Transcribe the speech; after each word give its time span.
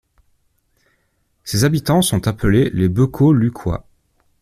Ses 1.43 1.63
habitants 1.63 2.01
sont 2.01 2.27
appelés 2.27 2.71
les 2.73 2.89
Beucquots-Lucquois. 2.89 3.85